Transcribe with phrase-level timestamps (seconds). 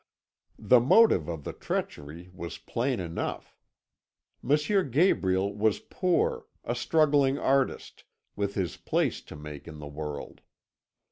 [0.57, 3.55] "The motive of the treachery was plain enough.
[4.43, 4.57] M.
[4.89, 10.41] Gabriel was poor, a struggling artist, with his place to make in the world.